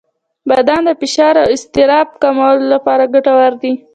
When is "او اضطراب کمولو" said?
1.41-2.65